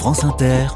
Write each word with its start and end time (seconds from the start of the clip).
France 0.00 0.24
Inter, 0.24 0.68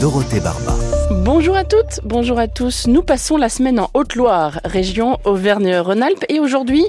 Dorothée 0.00 0.38
Barba. 0.38 0.76
Bonjour 1.24 1.56
à 1.56 1.64
toutes, 1.64 1.98
bonjour 2.04 2.38
à 2.38 2.46
tous. 2.46 2.86
Nous 2.86 3.02
passons 3.02 3.36
la 3.36 3.48
semaine 3.48 3.80
en 3.80 3.90
Haute-Loire, 3.94 4.60
région 4.64 5.18
Auvergne-Rhône-Alpes, 5.24 6.24
et 6.28 6.38
aujourd'hui, 6.38 6.86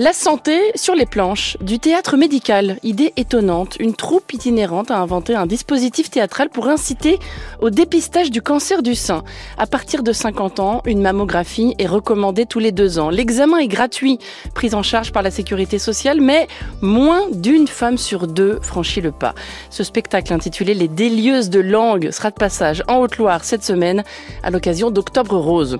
la 0.00 0.14
santé 0.14 0.58
sur 0.76 0.94
les 0.94 1.04
planches 1.04 1.58
du 1.60 1.78
théâtre 1.78 2.16
médical. 2.16 2.78
Idée 2.82 3.12
étonnante, 3.18 3.76
une 3.78 3.92
troupe 3.92 4.32
itinérante 4.32 4.90
a 4.90 4.96
inventé 4.96 5.34
un 5.34 5.44
dispositif 5.44 6.08
théâtral 6.08 6.48
pour 6.48 6.68
inciter 6.68 7.18
au 7.60 7.68
dépistage 7.68 8.30
du 8.30 8.40
cancer 8.40 8.82
du 8.82 8.94
sein. 8.94 9.24
À 9.58 9.66
partir 9.66 10.02
de 10.02 10.14
50 10.14 10.58
ans, 10.58 10.80
une 10.86 11.02
mammographie 11.02 11.74
est 11.78 11.86
recommandée 11.86 12.46
tous 12.46 12.60
les 12.60 12.72
deux 12.72 12.98
ans. 12.98 13.10
L'examen 13.10 13.58
est 13.58 13.68
gratuit, 13.68 14.18
pris 14.54 14.74
en 14.74 14.82
charge 14.82 15.12
par 15.12 15.22
la 15.22 15.30
sécurité 15.30 15.78
sociale, 15.78 16.22
mais 16.22 16.48
moins 16.80 17.28
d'une 17.30 17.68
femme 17.68 17.98
sur 17.98 18.26
deux 18.26 18.58
franchit 18.62 19.02
le 19.02 19.12
pas. 19.12 19.34
Ce 19.68 19.84
spectacle 19.84 20.32
intitulé 20.32 20.72
Les 20.72 20.88
délieuses 20.88 21.50
de 21.50 21.60
langue 21.60 22.10
sera 22.10 22.30
de 22.30 22.36
passage 22.36 22.82
en 22.88 23.00
Haute-Loire 23.00 23.44
cette 23.44 23.64
semaine 23.64 24.02
à 24.42 24.48
l'occasion 24.48 24.90
d'Octobre 24.90 25.36
Rose. 25.36 25.76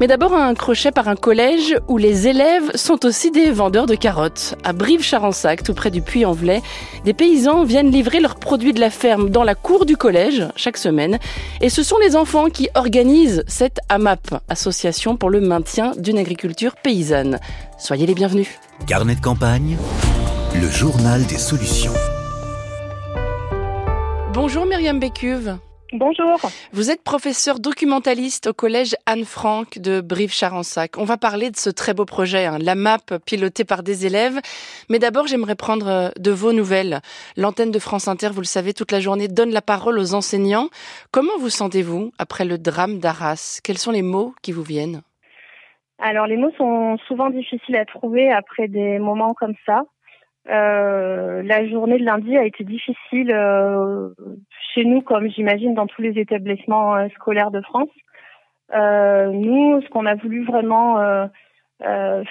Mais 0.00 0.06
d'abord 0.06 0.34
un 0.34 0.54
crochet 0.54 0.90
par 0.90 1.08
un 1.08 1.16
collège 1.16 1.78
où 1.88 1.96
les 1.96 2.28
élèves 2.28 2.76
sont 2.76 3.06
aussi 3.06 3.30
des 3.30 3.53
vendeurs 3.54 3.86
de 3.86 3.94
carottes. 3.94 4.56
À 4.64 4.72
Brive-Charensac, 4.72 5.62
tout 5.62 5.74
près 5.74 5.90
du 5.90 6.02
Puy-en-Velay, 6.02 6.60
des 7.04 7.14
paysans 7.14 7.64
viennent 7.64 7.90
livrer 7.90 8.20
leurs 8.20 8.36
produits 8.36 8.72
de 8.72 8.80
la 8.80 8.90
ferme 8.90 9.30
dans 9.30 9.44
la 9.44 9.54
cour 9.54 9.86
du 9.86 9.96
collège 9.96 10.46
chaque 10.56 10.76
semaine. 10.76 11.18
Et 11.60 11.70
ce 11.70 11.82
sont 11.82 11.96
les 11.98 12.16
enfants 12.16 12.50
qui 12.50 12.68
organisent 12.74 13.44
cette 13.46 13.78
AMAP, 13.88 14.42
Association 14.48 15.16
pour 15.16 15.30
le 15.30 15.40
maintien 15.40 15.92
d'une 15.96 16.18
agriculture 16.18 16.74
paysanne. 16.76 17.38
Soyez 17.78 18.06
les 18.06 18.14
bienvenus. 18.14 18.48
Carnet 18.86 19.14
de 19.14 19.20
campagne, 19.20 19.76
le 20.60 20.68
journal 20.68 21.24
des 21.24 21.38
solutions. 21.38 21.92
Bonjour 24.32 24.66
Myriam 24.66 24.98
Bécuve. 24.98 25.56
Bonjour. 25.96 26.40
Vous 26.72 26.90
êtes 26.90 27.04
professeur 27.04 27.60
documentaliste 27.60 28.48
au 28.48 28.52
collège 28.52 28.96
Anne 29.06 29.24
Frank 29.24 29.78
de 29.78 30.00
Brive-Charensac. 30.00 30.98
On 30.98 31.04
va 31.04 31.16
parler 31.16 31.52
de 31.52 31.56
ce 31.56 31.70
très 31.70 31.94
beau 31.94 32.04
projet, 32.04 32.46
hein, 32.46 32.58
la 32.60 32.74
MAP 32.74 33.18
piloté 33.24 33.62
par 33.64 33.84
des 33.84 34.04
élèves. 34.04 34.40
Mais 34.90 34.98
d'abord, 34.98 35.28
j'aimerais 35.28 35.54
prendre 35.54 35.86
euh, 35.86 36.08
de 36.18 36.32
vos 36.32 36.52
nouvelles. 36.52 37.00
L'antenne 37.36 37.70
de 37.70 37.78
France 37.78 38.08
Inter, 38.08 38.30
vous 38.32 38.40
le 38.40 38.44
savez, 38.46 38.74
toute 38.74 38.90
la 38.90 38.98
journée 38.98 39.28
donne 39.28 39.50
la 39.50 39.62
parole 39.62 40.00
aux 40.00 40.14
enseignants. 40.14 40.68
Comment 41.12 41.38
vous 41.38 41.48
sentez-vous 41.48 42.10
après 42.18 42.44
le 42.44 42.58
drame 42.58 42.98
d'Arras? 42.98 43.60
Quels 43.62 43.78
sont 43.78 43.92
les 43.92 44.02
mots 44.02 44.34
qui 44.42 44.50
vous 44.50 44.64
viennent? 44.64 45.02
Alors, 46.00 46.26
les 46.26 46.36
mots 46.36 46.50
sont 46.58 46.98
souvent 47.06 47.30
difficiles 47.30 47.76
à 47.76 47.84
trouver 47.84 48.32
après 48.32 48.66
des 48.66 48.98
moments 48.98 49.32
comme 49.32 49.54
ça. 49.64 49.84
Euh, 50.50 51.42
la 51.42 51.66
journée 51.66 51.98
de 51.98 52.04
lundi 52.04 52.36
a 52.36 52.44
été 52.44 52.64
difficile 52.64 53.32
euh, 53.32 54.10
chez 54.74 54.84
nous, 54.84 55.00
comme 55.00 55.28
j'imagine 55.28 55.74
dans 55.74 55.86
tous 55.86 56.02
les 56.02 56.18
établissements 56.18 56.96
euh, 56.96 57.08
scolaires 57.14 57.50
de 57.50 57.62
France. 57.62 57.88
Euh, 58.74 59.28
nous, 59.28 59.80
ce 59.80 59.88
qu'on 59.88 60.06
a 60.06 60.14
voulu 60.14 60.44
vraiment 60.44 60.98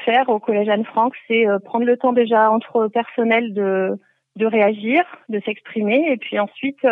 faire 0.06 0.30
au 0.30 0.40
Collège 0.40 0.70
Anne-Franck, 0.70 1.14
c'est 1.28 1.46
prendre 1.64 1.86
le 1.86 1.98
temps 1.98 2.14
déjà 2.14 2.50
entre 2.50 2.88
personnel 2.88 3.54
de, 3.54 4.00
de 4.36 4.46
réagir, 4.46 5.04
de 5.30 5.40
s'exprimer, 5.46 6.12
et 6.12 6.18
puis 6.18 6.40
ensuite 6.40 6.84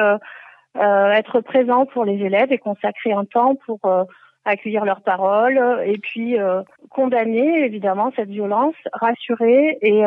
être 0.76 1.42
présent 1.42 1.88
pour 1.88 2.06
les 2.06 2.24
élèves 2.24 2.52
et 2.52 2.60
consacrer 2.60 3.14
un 3.14 3.26
temps 3.26 3.56
pour 3.66 3.80
accueillir 4.46 4.86
leurs 4.86 5.02
paroles, 5.02 5.82
et 5.86 5.98
puis 5.98 6.38
condamner 6.92 7.66
évidemment 7.66 8.12
cette 8.16 8.30
violence, 8.30 8.76
rassurer 8.94 9.80
et 9.82 10.04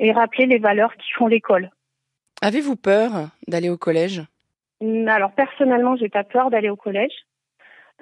et 0.00 0.12
rappeler 0.12 0.46
les 0.46 0.58
valeurs 0.58 0.96
qui 0.96 1.12
font 1.12 1.28
l'école. 1.28 1.70
Avez-vous 2.42 2.74
peur 2.74 3.28
d'aller 3.46 3.68
au 3.68 3.76
collège? 3.76 4.22
Mm, 4.80 5.06
Alors 5.08 5.32
personnellement, 5.32 5.94
j'ai 5.96 6.08
pas 6.08 6.24
peur 6.24 6.50
d'aller 6.50 6.70
au 6.70 6.76
collège. 6.76 7.12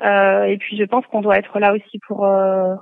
Euh, 0.04 0.44
et 0.44 0.56
puis 0.58 0.78
je 0.78 0.84
pense 0.84 1.04
qu'on 1.06 1.20
doit 1.20 1.38
être 1.38 1.58
là 1.58 1.74
aussi 1.74 1.98
pour 2.06 2.24
euh, 2.24 2.76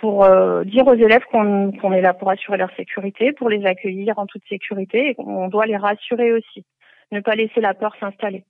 pour 0.00 0.24
euh, 0.24 0.64
dire 0.64 0.86
aux 0.86 0.94
élèves 0.94 1.24
qu'on 1.30 1.72
qu'on 1.72 1.92
est 1.92 2.00
là 2.00 2.14
pour 2.14 2.30
assurer 2.30 2.56
leur 2.56 2.74
sécurité, 2.74 3.32
pour 3.32 3.50
les 3.50 3.66
accueillir 3.66 4.18
en 4.18 4.26
toute 4.26 4.42
sécurité, 4.48 5.10
et 5.10 5.14
qu'on 5.14 5.48
doit 5.48 5.66
les 5.66 5.76
rassurer 5.76 6.32
aussi, 6.32 6.64
ne 7.12 7.20
pas 7.20 7.34
laisser 7.34 7.60
la 7.60 7.74
peur 7.74 7.94
s'installer. 8.00 8.44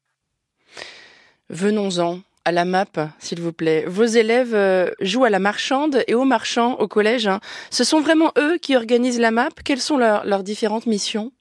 Venons-en 1.50 2.18
à 2.44 2.52
la 2.52 2.64
map, 2.64 2.84
s'il 3.18 3.40
vous 3.40 3.52
plaît. 3.52 3.84
Vos 3.86 4.04
élèves 4.04 4.54
euh, 4.54 4.90
jouent 5.00 5.24
à 5.24 5.30
la 5.30 5.38
marchande 5.38 6.02
et 6.06 6.14
aux 6.14 6.24
marchands 6.24 6.74
au 6.74 6.88
collège. 6.88 7.26
Hein. 7.26 7.40
Ce 7.70 7.84
sont 7.84 8.00
vraiment 8.00 8.32
eux 8.38 8.58
qui 8.58 8.76
organisent 8.76 9.20
la 9.20 9.30
map? 9.30 9.48
Quelles 9.64 9.78
sont 9.78 9.96
leurs, 9.96 10.42
différentes 10.42 10.86
missions? 10.86 11.32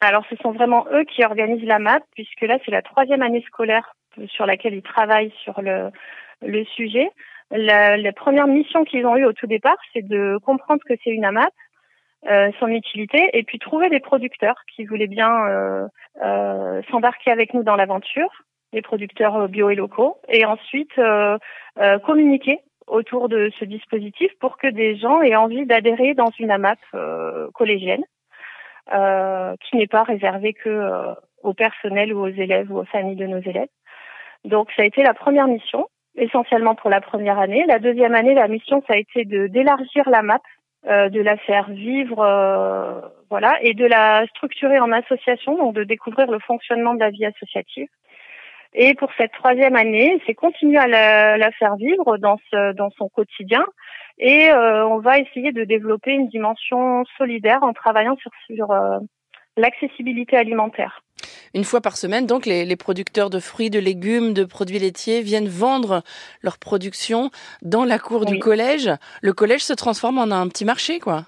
Alors, 0.00 0.24
ce 0.28 0.36
sont 0.36 0.52
vraiment 0.52 0.86
eux 0.92 1.04
qui 1.04 1.24
organisent 1.24 1.66
la 1.66 1.78
map, 1.78 2.00
puisque 2.14 2.42
là, 2.42 2.58
c'est 2.64 2.70
la 2.70 2.82
troisième 2.82 3.22
année 3.22 3.42
scolaire 3.46 3.94
sur 4.28 4.44
laquelle 4.44 4.74
ils 4.74 4.82
travaillent 4.82 5.32
sur 5.42 5.62
le, 5.62 5.90
sujet. 6.76 7.10
La, 7.50 8.12
première 8.12 8.46
mission 8.46 8.84
qu'ils 8.84 9.06
ont 9.06 9.16
eue 9.16 9.24
au 9.24 9.32
tout 9.32 9.46
départ, 9.46 9.76
c'est 9.92 10.06
de 10.06 10.38
comprendre 10.44 10.82
que 10.86 10.94
c'est 11.02 11.10
une 11.10 11.24
AMAP, 11.24 11.52
euh, 12.30 12.50
son 12.60 12.68
utilité, 12.68 13.30
et 13.32 13.42
puis 13.42 13.58
trouver 13.58 13.88
des 13.88 14.00
producteurs 14.00 14.56
qui 14.74 14.84
voulaient 14.84 15.06
bien 15.06 15.32
euh, 15.46 15.86
euh, 16.22 16.82
s'embarquer 16.90 17.30
avec 17.30 17.54
nous 17.54 17.62
dans 17.62 17.76
l'aventure 17.76 18.30
les 18.72 18.82
producteurs 18.82 19.36
euh, 19.36 19.46
bio 19.48 19.70
et 19.70 19.74
locaux, 19.74 20.18
et 20.28 20.44
ensuite 20.44 20.98
euh, 20.98 21.38
euh, 21.78 21.98
communiquer 21.98 22.60
autour 22.86 23.28
de 23.28 23.50
ce 23.58 23.64
dispositif 23.64 24.30
pour 24.40 24.58
que 24.58 24.66
des 24.66 24.96
gens 24.96 25.22
aient 25.22 25.36
envie 25.36 25.66
d'adhérer 25.66 26.14
dans 26.14 26.30
une 26.38 26.50
AMAP 26.50 26.80
collégienne, 27.54 28.02
qui 28.90 29.76
n'est 29.76 29.86
pas 29.86 30.02
réservée 30.02 30.52
que 30.52 31.14
au 31.42 31.54
personnel 31.54 32.12
ou 32.12 32.22
aux 32.22 32.28
élèves 32.28 32.72
ou 32.72 32.78
aux 32.78 32.84
familles 32.84 33.16
de 33.16 33.26
nos 33.26 33.38
élèves. 33.38 33.68
Donc 34.44 34.68
ça 34.76 34.82
a 34.82 34.84
été 34.84 35.04
la 35.04 35.14
première 35.14 35.46
mission, 35.46 35.86
essentiellement 36.16 36.74
pour 36.74 36.90
la 36.90 37.00
première 37.00 37.38
année. 37.38 37.64
La 37.68 37.78
deuxième 37.78 38.16
année, 38.16 38.34
la 38.34 38.48
mission, 38.48 38.82
ça 38.88 38.94
a 38.94 38.98
été 38.98 39.24
de 39.24 39.46
d'élargir 39.46 40.10
la 40.10 40.22
MAP, 40.22 40.42
de 40.84 41.20
la 41.20 41.36
faire 41.36 41.70
vivre, 41.70 42.16
voilà, 43.30 43.62
et 43.62 43.74
de 43.74 43.86
la 43.86 44.26
structurer 44.26 44.80
en 44.80 44.90
association, 44.90 45.56
donc 45.56 45.74
de 45.74 45.84
découvrir 45.84 46.30
le 46.30 46.40
fonctionnement 46.40 46.94
de 46.94 47.00
la 47.00 47.10
vie 47.10 47.24
associative. 47.24 47.88
Et 48.74 48.94
pour 48.94 49.10
cette 49.18 49.32
troisième 49.32 49.76
année, 49.76 50.20
c'est 50.26 50.34
continuer 50.34 50.78
à 50.78 50.86
la, 50.86 51.50
faire 51.52 51.76
vivre 51.76 52.16
dans, 52.18 52.38
ce, 52.50 52.72
dans 52.72 52.90
son 52.90 53.08
quotidien. 53.08 53.64
Et 54.18 54.50
euh, 54.50 54.86
on 54.86 54.98
va 54.98 55.18
essayer 55.18 55.52
de 55.52 55.64
développer 55.64 56.12
une 56.12 56.28
dimension 56.28 57.04
solidaire 57.18 57.62
en 57.62 57.72
travaillant 57.72 58.16
sur, 58.16 58.30
sur 58.46 58.70
euh, 58.70 58.98
l'accessibilité 59.56 60.36
alimentaire. 60.36 61.02
Une 61.54 61.64
fois 61.64 61.82
par 61.82 61.96
semaine, 61.96 62.26
donc, 62.26 62.46
les, 62.46 62.64
les, 62.64 62.76
producteurs 62.76 63.28
de 63.28 63.38
fruits, 63.38 63.68
de 63.68 63.78
légumes, 63.78 64.32
de 64.32 64.44
produits 64.44 64.78
laitiers 64.78 65.20
viennent 65.20 65.48
vendre 65.48 66.02
leur 66.42 66.58
production 66.58 67.30
dans 67.60 67.84
la 67.84 67.98
cour 67.98 68.24
du 68.24 68.38
collège. 68.38 68.90
Le 69.20 69.34
collège 69.34 69.60
se 69.60 69.74
transforme 69.74 70.18
en 70.18 70.30
un 70.30 70.48
petit 70.48 70.64
marché, 70.64 70.98
quoi. 70.98 71.24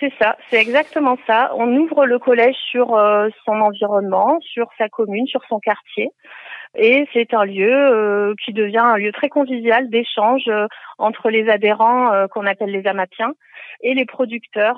C'est 0.00 0.12
ça, 0.20 0.36
c'est 0.50 0.60
exactement 0.60 1.16
ça. 1.26 1.52
On 1.54 1.74
ouvre 1.76 2.04
le 2.04 2.18
collège 2.18 2.56
sur 2.70 2.94
euh, 2.94 3.28
son 3.44 3.52
environnement, 3.52 4.38
sur 4.40 4.68
sa 4.76 4.88
commune, 4.88 5.26
sur 5.26 5.40
son 5.48 5.60
quartier. 5.60 6.10
Et 6.76 7.06
c'est 7.12 7.34
un 7.34 7.44
lieu 7.44 7.72
euh, 7.72 8.34
qui 8.44 8.52
devient 8.52 8.78
un 8.78 8.96
lieu 8.96 9.12
très 9.12 9.28
convivial 9.28 9.88
d'échange 9.88 10.44
euh, 10.48 10.66
entre 10.98 11.30
les 11.30 11.48
adhérents 11.48 12.10
qu'on 12.28 12.46
appelle 12.46 12.70
les 12.70 12.86
amatiens 12.86 13.32
et 13.82 13.94
les 13.94 14.04
producteurs 14.04 14.76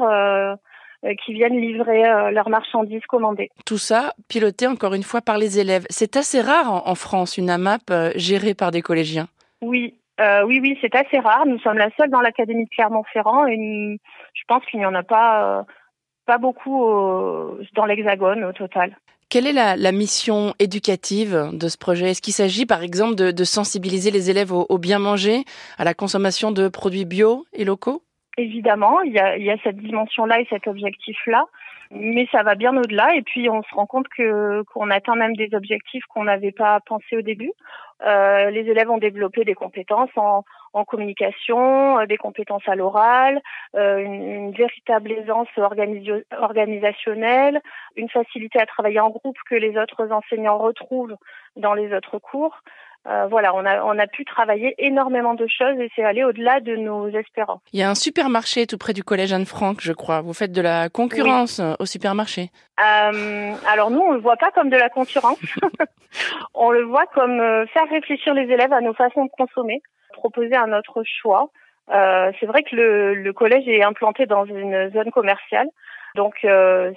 qui 1.25 1.33
viennent 1.33 1.59
livrer 1.59 2.03
leurs 2.31 2.51
marchandises 2.51 3.05
commandées. 3.07 3.51
Tout 3.65 3.79
ça 3.79 4.13
piloté 4.29 4.67
encore 4.67 4.93
une 4.93 5.03
fois 5.03 5.23
par 5.23 5.39
les 5.39 5.59
élèves. 5.59 5.87
C'est 5.89 6.17
assez 6.17 6.41
rare 6.41 6.87
en, 6.87 6.95
France 6.95 7.39
une 7.39 7.49
AMAP 7.49 7.91
gérée 8.17 8.55
par 8.55 8.71
des 8.71 8.83
collégiens. 8.83 9.27
Oui, 9.63 9.95
euh, 10.21 10.43
oui, 10.45 10.61
oui, 10.61 10.79
c'est 10.81 10.95
assez 10.95 11.19
rare. 11.19 11.47
Nous 11.47 11.59
sommes 11.61 11.79
la 11.79 11.91
seule 11.97 12.11
dans 12.11 12.21
l'académie 12.21 12.65
de 12.65 12.71
Clermont-Ferrand 12.71 13.47
et 13.47 13.99
je 14.35 14.43
pense 14.47 14.65
qu'il 14.67 14.79
n'y 14.79 14.87
en 14.87 14.95
a 14.95 15.03
pas, 15.03 15.61
euh, 15.61 15.63
pas 16.27 16.39
beaucoup 16.39 16.85
dans 17.75 17.87
l'Hexagone 17.87 18.45
au 18.45 18.53
total. 18.53 18.97
Quelle 19.31 19.47
est 19.47 19.53
la, 19.53 19.77
la, 19.77 19.93
mission 19.93 20.55
éducative 20.59 21.51
de 21.53 21.69
ce 21.69 21.79
projet? 21.79 22.11
Est-ce 22.11 22.21
qu'il 22.21 22.33
s'agit 22.33 22.67
par 22.67 22.83
exemple 22.83 23.15
de, 23.15 23.31
de, 23.31 23.45
sensibiliser 23.45 24.11
les 24.11 24.29
élèves 24.29 24.53
au, 24.53 24.79
bien 24.79 24.99
manger, 24.99 25.45
à 25.79 25.85
la 25.85 25.95
consommation 25.95 26.51
de 26.51 26.67
produits 26.67 27.05
bio 27.05 27.45
et 27.53 27.65
locaux? 27.65 28.03
Évidemment, 28.39 29.01
il 29.03 29.13
y 29.13 29.21
a, 29.21 29.37
il 29.37 29.45
y 29.45 29.51
a 29.53 29.57
cette 29.63 29.77
dimension-là 29.77 30.41
et 30.41 30.49
cet 30.51 30.67
objectif-là, 30.67 31.45
mais 31.93 32.27
ça 32.33 32.43
va 32.43 32.57
bien 32.57 32.77
au-delà. 32.77 33.15
Et 33.15 33.23
puis 33.23 33.49
on 33.49 33.63
se 33.63 33.73
rend 33.73 33.87
compte 33.87 34.09
que 34.09 34.65
qu'on 34.75 34.91
atteint 34.91 35.15
même 35.15 35.37
des 35.37 35.51
objectifs 35.55 36.05
qu'on 36.07 36.25
n'avait 36.25 36.51
pas 36.51 36.81
pensé 36.81 37.17
au 37.17 37.23
début. 37.23 37.53
Euh, 38.05 38.51
les 38.51 38.63
élèves 38.63 38.91
ont 38.91 38.99
développé 38.99 39.45
des 39.45 39.55
compétences 39.55 40.11
en, 40.17 40.43
en 40.73 40.85
communication, 40.85 41.99
euh, 41.99 42.07
des 42.07 42.17
compétences 42.17 42.67
à 42.69 42.75
l'oral, 42.75 43.41
euh, 43.75 43.99
une, 43.99 44.23
une, 44.23 44.53
véritable 44.53 45.13
aisance 45.13 45.49
organisationnelle, 46.37 47.61
une 47.97 48.09
facilité 48.09 48.61
à 48.61 48.67
travailler 48.67 49.01
en 49.01 49.11
groupe 49.11 49.39
que 49.49 49.55
les 49.55 49.77
autres 49.77 50.13
enseignants 50.13 50.59
retrouvent 50.59 51.17
dans 51.57 51.75
les 51.75 51.93
autres 51.95 52.19
cours. 52.19 52.63
Euh, 53.09 53.27
voilà, 53.29 53.55
on 53.55 53.65
a, 53.65 53.83
on 53.83 53.99
a 53.99 54.07
pu 54.07 54.27
travailler 54.27 54.75
énormément 54.77 55.33
de 55.35 55.47
choses 55.47 55.79
et 55.81 55.91
c'est 55.97 56.05
aller 56.05 56.23
au-delà 56.23 56.61
de 56.61 56.77
nos 56.77 57.09
espérances. 57.09 57.63
Il 57.73 57.81
y 57.81 57.83
a 57.83 57.89
un 57.89 57.95
supermarché 57.95 58.67
tout 58.67 58.77
près 58.77 58.93
du 58.93 59.03
collège 59.03 59.33
Anne-Franck, 59.33 59.81
je 59.81 59.93
crois. 59.93 60.21
Vous 60.21 60.35
faites 60.35 60.53
de 60.53 60.61
la 60.61 60.91
concurrence 60.91 61.63
au 61.79 61.87
supermarché. 61.87 62.51
Euh, 62.79 63.55
alors 63.67 63.91
nous, 63.91 64.01
on 64.01 64.13
le 64.13 64.21
voit 64.21 64.37
pas 64.37 64.51
comme 64.51 64.69
de 64.69 64.77
la 64.77 64.91
concurrence. 64.91 65.39
on 66.55 66.71
le 66.71 66.83
voit 66.83 67.07
comme 67.15 67.41
euh, 67.41 67.67
faire 67.69 67.89
réfléchir 67.89 68.35
les 68.35 68.43
élèves 68.53 68.73
à 68.73 68.83
nos 68.83 68.93
façons 68.93 69.25
de 69.25 69.31
consommer, 69.31 69.81
proposer 70.13 70.57
un 70.57 70.73
autre 70.75 71.03
choix. 71.05 71.51
Euh, 71.91 72.31
c'est 72.39 72.47
vrai 72.47 72.63
que 72.63 72.77
le, 72.77 73.15
le 73.15 73.33
collège 73.33 73.67
est 73.67 73.83
implanté 73.83 74.27
dans 74.27 74.45
une 74.45 74.91
zone 74.93 75.11
commerciale. 75.11 75.69
Donc 76.15 76.35
euh, 76.45 76.93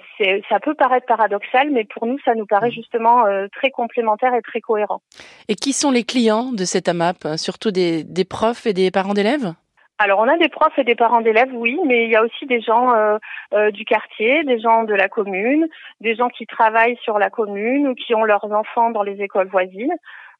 ça 0.48 0.60
peut 0.60 0.74
paraître 0.74 1.06
paradoxal, 1.06 1.70
mais 1.70 1.84
pour 1.84 2.06
nous, 2.06 2.18
ça 2.24 2.34
nous 2.34 2.46
paraît 2.46 2.68
mmh. 2.68 2.72
justement 2.72 3.26
euh, 3.26 3.46
très 3.52 3.70
complémentaire 3.70 4.34
et 4.34 4.42
très 4.42 4.60
cohérent. 4.60 5.00
Et 5.48 5.54
qui 5.54 5.72
sont 5.72 5.90
les 5.90 6.04
clients 6.04 6.52
de 6.52 6.64
cette 6.64 6.88
AMAP 6.88 7.26
Surtout 7.36 7.70
des, 7.70 8.04
des 8.04 8.24
profs 8.24 8.66
et 8.66 8.72
des 8.72 8.90
parents 8.90 9.14
d'élèves? 9.14 9.54
Alors 9.98 10.18
on 10.18 10.28
a 10.28 10.36
des 10.36 10.48
profs 10.48 10.76
et 10.78 10.84
des 10.84 10.96
parents 10.96 11.20
d'élèves, 11.20 11.52
oui, 11.52 11.78
mais 11.86 12.04
il 12.04 12.10
y 12.10 12.16
a 12.16 12.24
aussi 12.24 12.46
des 12.46 12.60
gens 12.60 12.92
euh, 12.94 13.16
euh, 13.52 13.70
du 13.70 13.84
quartier, 13.84 14.42
des 14.42 14.58
gens 14.58 14.82
de 14.82 14.94
la 14.94 15.08
commune, 15.08 15.68
des 16.00 16.16
gens 16.16 16.28
qui 16.28 16.46
travaillent 16.46 16.98
sur 17.04 17.18
la 17.18 17.30
commune 17.30 17.86
ou 17.86 17.94
qui 17.94 18.12
ont 18.14 18.24
leurs 18.24 18.50
enfants 18.50 18.90
dans 18.90 19.04
les 19.04 19.22
écoles 19.22 19.46
voisines. 19.46 19.94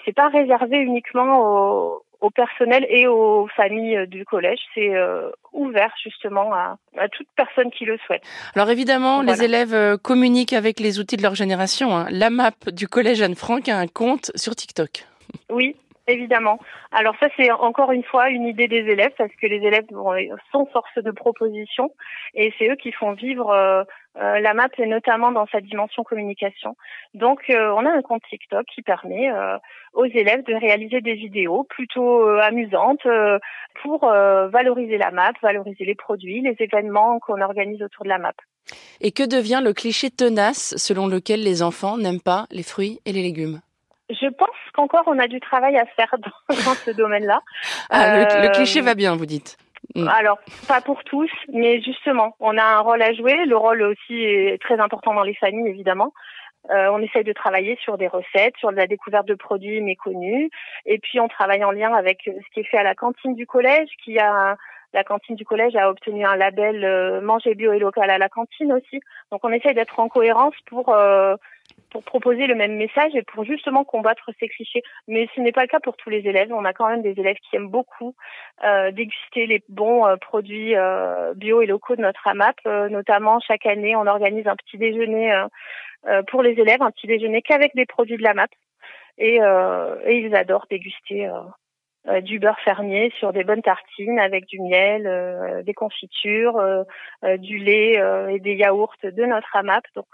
C'est 0.04 0.14
pas 0.14 0.28
réservé 0.28 0.78
uniquement 0.78 1.38
aux, 1.40 2.02
au 2.24 2.30
personnel 2.30 2.86
et 2.88 3.06
aux 3.06 3.46
familles 3.54 4.06
du 4.08 4.24
collège. 4.24 4.58
C'est 4.74 4.94
euh, 4.94 5.30
ouvert 5.52 5.92
justement 6.02 6.54
à, 6.54 6.78
toute 7.12 7.26
personne 7.36 7.70
qui 7.70 7.84
le 7.84 7.98
souhaite. 8.06 8.22
Alors 8.54 8.70
évidemment, 8.70 9.20
les 9.20 9.42
élèves 9.42 9.74
euh, 9.74 9.98
communiquent 9.98 10.54
avec 10.54 10.80
les 10.80 10.98
outils 10.98 11.18
de 11.18 11.22
leur 11.22 11.34
génération. 11.34 11.94
Hein. 11.96 12.06
La 12.10 12.30
map 12.30 12.52
du 12.72 12.88
collège 12.88 13.20
Anne-Franck 13.20 13.68
a 13.68 13.78
un 13.78 13.86
compte 13.86 14.32
sur 14.36 14.56
TikTok. 14.56 15.04
Oui, 15.50 15.76
Évidemment. 16.06 16.58
Alors 16.92 17.14
ça, 17.18 17.28
c'est 17.36 17.50
encore 17.50 17.90
une 17.92 18.04
fois 18.04 18.28
une 18.28 18.46
idée 18.46 18.68
des 18.68 18.90
élèves 18.90 19.12
parce 19.16 19.32
que 19.40 19.46
les 19.46 19.56
élèves 19.56 19.86
sont 20.52 20.66
force 20.66 20.98
de 20.98 21.10
proposition 21.10 21.92
et 22.34 22.52
c'est 22.58 22.68
eux 22.68 22.76
qui 22.76 22.92
font 22.92 23.12
vivre 23.12 23.50
euh, 23.50 23.84
euh, 24.18 24.38
la 24.38 24.52
map 24.52 24.68
et 24.76 24.84
notamment 24.84 25.32
dans 25.32 25.46
sa 25.46 25.62
dimension 25.62 26.02
communication. 26.02 26.76
Donc, 27.14 27.48
euh, 27.48 27.70
on 27.70 27.86
a 27.86 27.90
un 27.90 28.02
compte 28.02 28.22
TikTok 28.28 28.66
qui 28.66 28.82
permet 28.82 29.30
aux 29.94 30.04
élèves 30.04 30.44
de 30.44 30.54
réaliser 30.54 31.00
des 31.00 31.14
vidéos 31.14 31.64
plutôt 31.64 32.28
amusantes 32.38 33.06
pour 33.82 34.00
valoriser 34.06 34.98
la 34.98 35.10
map, 35.10 35.32
valoriser 35.42 35.84
les 35.84 35.94
produits, 35.94 36.42
les 36.42 36.56
événements 36.58 37.18
qu'on 37.20 37.40
organise 37.40 37.82
autour 37.82 38.04
de 38.04 38.10
la 38.10 38.18
map. 38.18 38.34
Et 39.00 39.12
que 39.12 39.22
devient 39.22 39.60
le 39.64 39.72
cliché 39.72 40.10
tenace 40.10 40.74
selon 40.76 41.06
lequel 41.06 41.42
les 41.42 41.62
enfants 41.62 41.96
n'aiment 41.96 42.20
pas 42.20 42.46
les 42.50 42.62
fruits 42.62 43.00
et 43.06 43.12
les 43.12 43.22
légumes? 43.22 43.60
Je 44.20 44.28
pense 44.28 44.56
qu'encore 44.74 45.04
on 45.06 45.18
a 45.18 45.28
du 45.28 45.40
travail 45.40 45.76
à 45.76 45.86
faire 45.86 46.14
dans, 46.18 46.54
ce 46.74 46.90
domaine-là. 46.90 47.40
Ah, 47.90 48.18
le, 48.18 48.52
cliché 48.52 48.80
va 48.80 48.94
bien, 48.94 49.16
vous 49.16 49.26
dites. 49.26 49.56
Mm. 49.94 50.08
Alors, 50.08 50.38
pas 50.66 50.80
pour 50.80 51.04
tous, 51.04 51.30
mais 51.52 51.80
justement, 51.82 52.36
on 52.40 52.56
a 52.56 52.64
un 52.64 52.80
rôle 52.80 53.02
à 53.02 53.12
jouer. 53.12 53.44
Le 53.46 53.56
rôle 53.56 53.82
aussi 53.82 54.14
est 54.14 54.60
très 54.60 54.80
important 54.80 55.14
dans 55.14 55.22
les 55.22 55.34
familles, 55.34 55.68
évidemment. 55.68 56.12
Euh, 56.70 56.88
on 56.90 57.02
essaye 57.02 57.24
de 57.24 57.32
travailler 57.32 57.76
sur 57.82 57.98
des 57.98 58.08
recettes, 58.08 58.56
sur 58.58 58.70
la 58.70 58.86
découverte 58.86 59.28
de 59.28 59.34
produits 59.34 59.82
méconnus, 59.82 60.48
et 60.86 60.98
puis 60.98 61.20
on 61.20 61.28
travaille 61.28 61.62
en 61.62 61.70
lien 61.70 61.92
avec 61.92 62.22
ce 62.24 62.54
qui 62.54 62.60
est 62.60 62.64
fait 62.64 62.78
à 62.78 62.82
la 62.82 62.94
cantine 62.94 63.34
du 63.34 63.46
collège, 63.46 63.88
qui 64.02 64.18
a 64.18 64.56
la 64.94 65.04
cantine 65.04 65.34
du 65.34 65.44
collège 65.44 65.74
a 65.74 65.90
obtenu 65.90 66.24
un 66.24 66.36
label 66.36 66.84
euh, 66.84 67.20
manger 67.20 67.54
bio 67.54 67.72
et 67.72 67.80
local 67.80 68.08
à 68.10 68.16
la 68.16 68.28
cantine 68.28 68.72
aussi. 68.72 69.00
Donc 69.30 69.40
on 69.42 69.50
essaye 69.50 69.74
d'être 69.74 69.98
en 69.98 70.08
cohérence 70.08 70.54
pour 70.66 70.88
euh, 70.90 71.34
pour 71.94 72.02
proposer 72.02 72.48
le 72.48 72.56
même 72.56 72.74
message 72.74 73.14
et 73.14 73.22
pour 73.22 73.44
justement 73.44 73.84
combattre 73.84 74.28
ces 74.40 74.48
clichés. 74.48 74.82
Mais 75.06 75.28
ce 75.36 75.40
n'est 75.40 75.52
pas 75.52 75.62
le 75.62 75.68
cas 75.68 75.78
pour 75.78 75.96
tous 75.96 76.10
les 76.10 76.26
élèves. 76.26 76.52
On 76.52 76.64
a 76.64 76.72
quand 76.72 76.88
même 76.88 77.02
des 77.02 77.20
élèves 77.20 77.36
qui 77.36 77.54
aiment 77.54 77.68
beaucoup 77.68 78.16
euh, 78.64 78.90
déguster 78.90 79.46
les 79.46 79.62
bons 79.68 80.04
euh, 80.04 80.16
produits 80.16 80.74
euh, 80.74 81.34
bio 81.34 81.62
et 81.62 81.66
locaux 81.66 81.94
de 81.94 82.02
notre 82.02 82.26
AMAP. 82.26 82.56
Euh, 82.66 82.88
notamment, 82.88 83.38
chaque 83.38 83.64
année, 83.64 83.94
on 83.94 84.08
organise 84.08 84.48
un 84.48 84.56
petit 84.56 84.76
déjeuner 84.76 85.32
pour 86.26 86.42
les 86.42 86.60
élèves, 86.60 86.82
un 86.82 86.90
petit 86.90 87.06
déjeuner 87.06 87.42
qu'avec 87.42 87.74
des 87.76 87.86
produits 87.86 88.16
de 88.16 88.24
l'AMAP. 88.24 88.50
Et, 89.16 89.36
et 89.36 90.18
ils 90.18 90.34
adorent 90.34 90.66
déguster 90.68 91.30
du 92.22 92.38
beurre 92.40 92.60
fermier 92.60 93.10
sur 93.18 93.32
des 93.32 93.44
bonnes 93.44 93.62
tartines 93.62 94.18
avec 94.18 94.44
du 94.46 94.60
miel, 94.60 95.62
des 95.64 95.72
confitures, 95.72 96.60
du 97.38 97.58
lait 97.58 97.94
et 98.30 98.38
des 98.40 98.54
yaourts 98.54 98.96
de 99.02 99.24
notre 99.24 99.56
AMAP. 99.56 99.84
Donc 99.94 100.08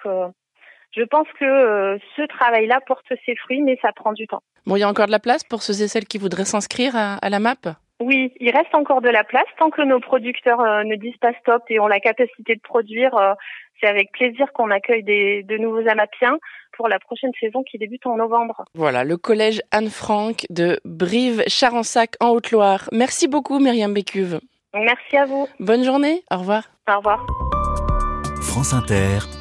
je 0.92 1.02
pense 1.02 1.28
que 1.38 1.44
euh, 1.44 1.98
ce 2.16 2.22
travail-là 2.22 2.80
porte 2.86 3.06
ses 3.24 3.36
fruits, 3.36 3.62
mais 3.62 3.78
ça 3.80 3.92
prend 3.92 4.12
du 4.12 4.26
temps. 4.26 4.42
Bon, 4.66 4.76
il 4.76 4.80
y 4.80 4.82
a 4.82 4.88
encore 4.88 5.06
de 5.06 5.12
la 5.12 5.18
place 5.18 5.44
pour 5.44 5.62
ceux 5.62 5.82
et 5.82 5.88
celles 5.88 6.06
qui 6.06 6.18
voudraient 6.18 6.44
s'inscrire 6.44 6.94
à, 6.96 7.28
la 7.28 7.38
MAP? 7.38 7.68
Oui, 8.00 8.32
il 8.40 8.50
reste 8.50 8.74
encore 8.74 9.02
de 9.02 9.08
la 9.08 9.24
place. 9.24 9.46
Tant 9.58 9.70
que 9.70 9.82
nos 9.82 10.00
producteurs 10.00 10.60
euh, 10.60 10.82
ne 10.84 10.96
disent 10.96 11.16
pas 11.20 11.32
stop 11.40 11.62
et 11.68 11.78
ont 11.78 11.86
la 11.86 12.00
capacité 12.00 12.54
de 12.54 12.60
produire, 12.60 13.14
euh, 13.16 13.34
c'est 13.80 13.86
avec 13.86 14.10
plaisir 14.12 14.52
qu'on 14.52 14.70
accueille 14.70 15.02
des, 15.02 15.42
de 15.42 15.58
nouveaux 15.58 15.86
amapiens 15.88 16.38
pour 16.76 16.88
la 16.88 16.98
prochaine 16.98 17.32
saison 17.38 17.62
qui 17.62 17.78
débute 17.78 18.06
en 18.06 18.16
novembre. 18.16 18.64
Voilà, 18.74 19.04
le 19.04 19.16
collège 19.16 19.60
Anne-Franck 19.70 20.46
de 20.50 20.80
Brive-Charensac 20.84 22.14
en 22.20 22.30
Haute-Loire. 22.30 22.88
Merci 22.92 23.28
beaucoup, 23.28 23.58
Myriam 23.58 23.92
Bécuve. 23.92 24.40
Merci 24.74 25.16
à 25.16 25.26
vous. 25.26 25.46
Bonne 25.58 25.84
journée. 25.84 26.22
Au 26.30 26.38
revoir. 26.38 26.64
Au 26.88 26.98
revoir. 26.98 27.26
France 28.40 28.72
Inter. 28.72 29.39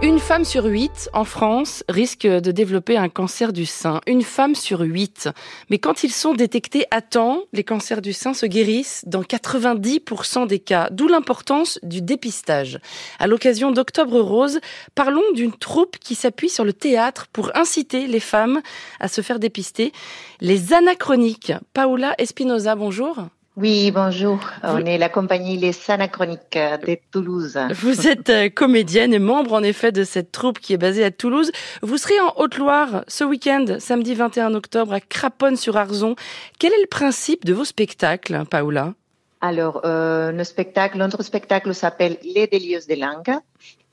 Une 0.00 0.18
femme 0.18 0.46
sur 0.46 0.64
huit 0.64 1.10
en 1.12 1.24
France 1.24 1.84
risque 1.90 2.26
de 2.26 2.50
développer 2.50 2.96
un 2.96 3.10
cancer 3.10 3.52
du 3.52 3.66
sein. 3.66 4.00
Une 4.06 4.22
femme 4.22 4.54
sur 4.54 4.80
huit. 4.80 5.28
Mais 5.68 5.76
quand 5.76 6.04
ils 6.04 6.12
sont 6.12 6.32
détectés 6.32 6.86
à 6.90 7.02
temps, 7.02 7.42
les 7.52 7.64
cancers 7.64 8.00
du 8.00 8.14
sein 8.14 8.32
se 8.32 8.46
guérissent 8.46 9.04
dans 9.06 9.20
90% 9.20 10.46
des 10.46 10.58
cas. 10.58 10.88
D'où 10.90 11.06
l'importance 11.06 11.78
du 11.82 12.00
dépistage. 12.00 12.80
À 13.18 13.26
l'occasion 13.26 13.72
d'Octobre 13.72 14.20
Rose, 14.20 14.60
parlons 14.94 15.30
d'une 15.34 15.52
troupe 15.52 15.98
qui 15.98 16.14
s'appuie 16.14 16.48
sur 16.48 16.64
le 16.64 16.72
théâtre 16.72 17.26
pour 17.30 17.54
inciter 17.58 18.06
les 18.06 18.20
femmes 18.20 18.62
à 19.00 19.08
se 19.08 19.20
faire 19.20 19.38
dépister. 19.38 19.92
Les 20.40 20.72
anachroniques. 20.72 21.52
Paola 21.74 22.14
Espinoza, 22.16 22.74
bonjour. 22.74 23.28
Oui, 23.60 23.90
bonjour. 23.90 24.38
On 24.62 24.84
est 24.84 24.98
la 24.98 25.08
compagnie 25.08 25.56
Les 25.56 25.72
Anachroniques 25.90 26.56
de 26.56 26.96
Toulouse. 27.10 27.58
Vous 27.72 28.06
êtes 28.06 28.30
euh, 28.30 28.48
comédienne 28.48 29.12
et 29.12 29.18
membre 29.18 29.52
en 29.52 29.64
effet 29.64 29.90
de 29.90 30.04
cette 30.04 30.30
troupe 30.30 30.60
qui 30.60 30.74
est 30.74 30.78
basée 30.78 31.02
à 31.02 31.10
Toulouse. 31.10 31.50
Vous 31.82 31.98
serez 31.98 32.20
en 32.20 32.32
Haute-Loire 32.36 33.02
ce 33.08 33.24
week-end, 33.24 33.64
samedi 33.80 34.14
21 34.14 34.54
octobre, 34.54 34.92
à 34.92 35.00
Craponne-sur-Arzon. 35.00 36.14
Quel 36.60 36.72
est 36.72 36.80
le 36.80 36.86
principe 36.86 37.44
de 37.44 37.52
vos 37.52 37.64
spectacles, 37.64 38.44
Paola? 38.48 38.94
Alors, 39.40 39.80
euh, 39.84 40.30
nos 40.30 40.44
spectacles, 40.44 40.96
notre 40.96 41.24
spectacle 41.24 41.74
s'appelle 41.74 42.16
Les 42.22 42.46
Délieuses 42.46 42.86
des 42.86 42.94
langues 42.94 43.40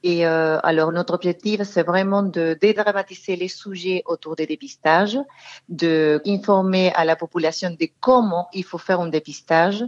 et 0.07 0.23
euh, 0.23 0.59
alors, 0.61 0.91
notre 0.91 1.15
objectif, 1.15 1.63
c'est 1.63 1.81
vraiment 1.81 2.21
de 2.21 2.55
dédramatiser 2.61 3.35
les 3.35 3.47
sujets 3.47 4.03
autour 4.05 4.35
des 4.35 4.45
dépistages, 4.45 5.17
de 5.67 6.21
informer 6.27 6.93
à 6.93 7.05
la 7.05 7.15
population 7.15 7.71
de 7.71 7.87
comment 7.99 8.47
il 8.53 8.63
faut 8.63 8.77
faire 8.77 8.99
un 8.99 9.07
dépistage 9.07 9.83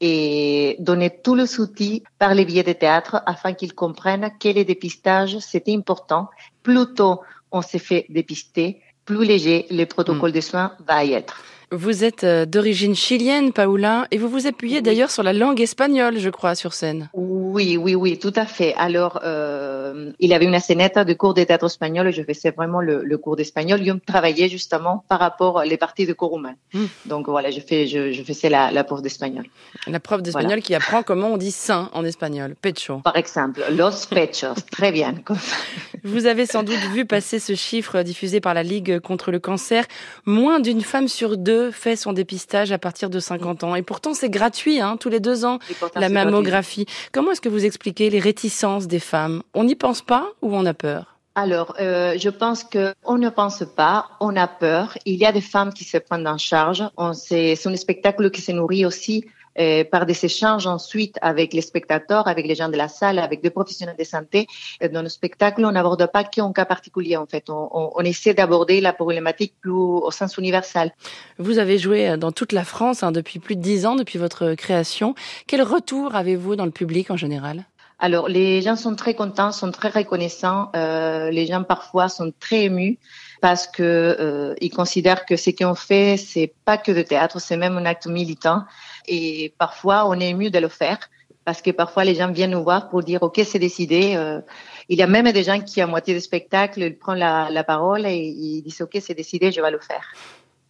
et 0.00 0.74
donner 0.80 1.10
tous 1.22 1.36
les 1.36 1.60
outils 1.60 2.02
par 2.18 2.34
les 2.34 2.44
biais 2.44 2.64
de 2.64 2.72
théâtre 2.72 3.22
afin 3.26 3.52
qu'ils 3.54 3.74
comprennent 3.74 4.32
que 4.40 4.48
les 4.48 4.64
dépistages, 4.64 5.38
c'est 5.38 5.68
important. 5.68 6.28
Plus 6.64 6.92
tôt 6.94 7.20
on 7.52 7.62
s'est 7.62 7.78
fait 7.78 8.06
dépister, 8.08 8.80
plus 9.04 9.24
léger 9.24 9.66
le 9.70 9.84
protocole 9.84 10.30
mm. 10.30 10.34
de 10.34 10.40
soins 10.40 10.72
va 10.84 11.04
y 11.04 11.12
être. 11.12 11.44
Vous 11.72 12.02
êtes 12.02 12.24
euh, 12.24 12.46
d'origine 12.46 12.96
chilienne, 12.96 13.52
Paola, 13.52 14.08
et 14.10 14.18
vous 14.18 14.28
vous 14.28 14.48
appuyez 14.48 14.82
d'ailleurs 14.82 15.12
sur 15.12 15.22
la 15.22 15.32
langue 15.32 15.60
espagnole, 15.60 16.18
je 16.18 16.28
crois, 16.28 16.56
sur 16.56 16.72
scène. 16.72 17.08
Oui, 17.14 17.39
oui, 17.76 17.94
oui, 17.94 18.18
tout 18.18 18.32
à 18.36 18.46
fait. 18.46 18.74
Alors, 18.74 19.20
euh, 19.24 20.12
il 20.18 20.32
avait 20.32 20.44
une 20.44 20.58
scénette 20.60 20.98
de 20.98 21.14
cours 21.14 21.34
de 21.34 21.44
théâtre 21.44 21.66
espagnol 21.66 22.08
et 22.08 22.12
je 22.12 22.22
faisais 22.22 22.50
vraiment 22.50 22.80
le, 22.80 23.02
le 23.02 23.18
cours 23.18 23.36
d'espagnol. 23.36 23.82
Je 23.84 23.92
travaillais 23.92 24.48
justement 24.48 25.04
par 25.08 25.18
rapport 25.18 25.62
les 25.64 25.76
parties 25.76 26.06
de 26.06 26.12
cours 26.12 26.36
humain. 26.38 26.54
Hmm. 26.72 26.86
Donc 27.06 27.28
voilà, 27.28 27.50
je, 27.50 27.60
fais, 27.60 27.86
je, 27.86 28.12
je 28.12 28.22
faisais 28.22 28.48
la, 28.48 28.70
la 28.70 28.84
prof 28.84 29.02
d'espagnol. 29.02 29.44
La 29.86 30.00
prof 30.00 30.22
d'espagnol 30.22 30.60
qui 30.60 30.74
apprend 30.74 31.02
comment 31.02 31.28
on 31.28 31.36
dit 31.36 31.50
sein 31.50 31.90
en 31.92 32.04
espagnol, 32.04 32.54
pecho. 32.60 33.00
Par 33.00 33.16
exemple, 33.16 33.62
los 33.70 34.06
pechos, 34.06 34.54
très 34.70 34.92
bien. 34.92 35.14
Vous 36.04 36.26
avez 36.26 36.46
sans 36.46 36.62
doute 36.62 36.80
vu 36.92 37.04
passer 37.04 37.38
ce 37.38 37.54
chiffre 37.54 38.02
diffusé 38.02 38.40
par 38.40 38.54
la 38.54 38.62
Ligue 38.62 39.00
contre 39.00 39.30
le 39.30 39.38
cancer. 39.38 39.84
Moins 40.24 40.60
d'une 40.60 40.80
femme 40.80 41.08
sur 41.08 41.36
deux 41.36 41.70
fait 41.70 41.96
son 41.96 42.12
dépistage 42.12 42.72
à 42.72 42.78
partir 42.78 43.10
de 43.10 43.20
50 43.20 43.64
ans. 43.64 43.74
Et 43.74 43.82
pourtant, 43.82 44.14
c'est 44.14 44.30
gratuit, 44.30 44.80
hein, 44.80 44.96
tous 44.98 45.08
les 45.08 45.20
deux 45.20 45.44
ans, 45.44 45.58
la 45.94 46.08
mammographie. 46.08 46.86
Comment 47.12 47.32
est-ce 47.32 47.40
que 47.40 47.48
vous 47.48 47.64
expliquez 47.64 48.10
les 48.10 48.20
réticences 48.20 48.86
des 48.86 48.98
femmes? 48.98 49.42
On 49.54 49.64
n'y 49.64 49.74
pense 49.74 50.02
pas 50.02 50.28
ou 50.42 50.54
on 50.54 50.64
a 50.66 50.74
peur? 50.74 51.16
Alors, 51.34 51.76
euh, 51.80 52.16
je 52.18 52.28
pense 52.28 52.64
que 52.64 52.92
on 53.04 53.16
ne 53.16 53.28
pense 53.28 53.62
pas, 53.76 54.10
on 54.20 54.36
a 54.36 54.48
peur. 54.48 54.98
Il 55.06 55.14
y 55.14 55.24
a 55.24 55.32
des 55.32 55.40
femmes 55.40 55.72
qui 55.72 55.84
se 55.84 55.96
prennent 55.96 56.26
en 56.26 56.38
charge. 56.38 56.82
C'est 57.14 57.66
un 57.66 57.76
spectacle 57.76 58.30
qui 58.30 58.40
se 58.40 58.52
nourrit 58.52 58.84
aussi 58.84 59.26
euh, 59.58 59.84
par 59.84 60.06
des 60.06 60.24
échanges 60.24 60.66
ensuite 60.66 61.16
avec 61.22 61.52
les 61.52 61.60
spectateurs, 61.62 62.28
avec 62.28 62.46
les 62.46 62.54
gens 62.54 62.68
de 62.68 62.76
la 62.76 62.88
salle, 62.88 63.18
avec 63.18 63.42
des 63.42 63.50
professionnels 63.50 63.96
de 63.98 64.04
santé. 64.04 64.46
Dans 64.92 65.02
le 65.02 65.08
spectacle, 65.08 65.64
on 65.64 65.72
n'aborde 65.72 66.06
pas 66.12 66.24
qu'un 66.24 66.52
cas 66.52 66.64
particulier 66.64 67.16
en 67.16 67.26
fait. 67.26 67.50
On, 67.50 67.68
on, 67.72 67.90
on 67.94 68.00
essaie 68.02 68.34
d'aborder 68.34 68.80
la 68.80 68.92
problématique 68.92 69.54
plus 69.60 69.72
au 69.72 70.10
sens 70.10 70.36
universel. 70.38 70.92
Vous 71.38 71.58
avez 71.58 71.78
joué 71.78 72.16
dans 72.16 72.32
toute 72.32 72.52
la 72.52 72.64
France 72.64 73.02
hein, 73.02 73.12
depuis 73.12 73.38
plus 73.38 73.56
de 73.56 73.62
dix 73.62 73.86
ans, 73.86 73.96
depuis 73.96 74.18
votre 74.18 74.54
création. 74.54 75.14
Quel 75.46 75.62
retour 75.62 76.14
avez-vous 76.14 76.56
dans 76.56 76.64
le 76.64 76.70
public 76.70 77.10
en 77.10 77.16
général? 77.16 77.64
Alors, 78.02 78.28
les 78.28 78.62
gens 78.62 78.76
sont 78.76 78.94
très 78.94 79.12
contents, 79.12 79.52
sont 79.52 79.70
très 79.70 79.90
reconnaissants. 79.90 80.70
Euh, 80.74 81.30
les 81.30 81.44
gens 81.46 81.62
parfois 81.64 82.08
sont 82.08 82.32
très 82.40 82.64
émus 82.64 82.98
parce 83.40 83.66
que 83.66 83.82
euh, 83.82 84.54
ils 84.60 84.70
considèrent 84.70 85.24
que 85.24 85.36
ce 85.36 85.50
qu'on 85.50 85.74
fait, 85.74 86.16
c'est 86.16 86.52
pas 86.64 86.78
que 86.78 86.92
de 86.92 87.02
théâtre, 87.02 87.40
c'est 87.40 87.56
même 87.56 87.76
un 87.76 87.86
acte 87.86 88.06
militant. 88.06 88.64
Et 89.06 89.54
parfois, 89.58 90.06
on 90.06 90.14
est 90.20 90.28
ému 90.28 90.50
de 90.50 90.58
le 90.58 90.68
faire 90.68 90.98
parce 91.44 91.62
que 91.62 91.70
parfois 91.70 92.04
les 92.04 92.14
gens 92.14 92.30
viennent 92.30 92.52
nous 92.52 92.62
voir 92.62 92.88
pour 92.90 93.02
dire 93.02 93.22
ok, 93.22 93.40
c'est 93.44 93.58
décidé. 93.58 94.14
Euh, 94.16 94.40
il 94.88 94.98
y 94.98 95.02
a 95.02 95.06
même 95.06 95.30
des 95.32 95.42
gens 95.42 95.60
qui 95.60 95.80
à 95.80 95.86
moitié 95.86 96.14
du 96.14 96.20
spectacle 96.20 96.82
ils 96.82 96.98
prennent 96.98 97.18
la, 97.18 97.48
la 97.50 97.64
parole 97.64 98.06
et 98.06 98.16
ils 98.16 98.62
disent 98.62 98.82
ok, 98.82 98.98
c'est 99.00 99.14
décidé, 99.14 99.50
je 99.50 99.60
vais 99.60 99.70
le 99.70 99.80
faire. 99.80 100.04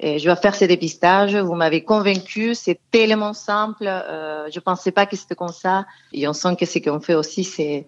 Et 0.02 0.18
je 0.18 0.30
vais 0.30 0.36
faire 0.36 0.54
ces 0.54 0.66
dépistages. 0.66 1.36
Vous 1.36 1.54
m'avez 1.54 1.84
convaincu. 1.84 2.54
C'est 2.54 2.80
tellement 2.90 3.34
simple. 3.34 3.84
Euh, 3.86 4.48
je 4.50 4.58
pensais 4.58 4.92
pas 4.92 5.04
que 5.04 5.14
c'était 5.14 5.34
comme 5.34 5.52
ça. 5.52 5.84
Et 6.14 6.26
on 6.26 6.32
sent 6.32 6.56
que 6.56 6.64
ce 6.64 6.78
qu'on 6.78 7.00
fait 7.00 7.14
aussi, 7.14 7.44
c'est 7.44 7.86